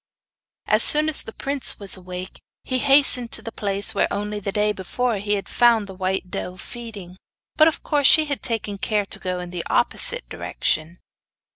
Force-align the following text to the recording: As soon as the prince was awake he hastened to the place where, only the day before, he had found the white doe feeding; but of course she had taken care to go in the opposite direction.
As 0.65 0.81
soon 0.81 1.09
as 1.09 1.21
the 1.21 1.31
prince 1.31 1.77
was 1.79 1.95
awake 1.95 2.41
he 2.63 2.79
hastened 2.79 3.31
to 3.33 3.43
the 3.43 3.51
place 3.51 3.93
where, 3.93 4.11
only 4.11 4.39
the 4.39 4.51
day 4.51 4.71
before, 4.71 5.17
he 5.17 5.35
had 5.35 5.47
found 5.47 5.85
the 5.85 5.93
white 5.93 6.31
doe 6.31 6.57
feeding; 6.57 7.17
but 7.55 7.67
of 7.67 7.83
course 7.83 8.07
she 8.07 8.25
had 8.25 8.41
taken 8.41 8.79
care 8.79 9.05
to 9.05 9.19
go 9.19 9.39
in 9.39 9.51
the 9.51 9.63
opposite 9.69 10.27
direction. 10.27 10.97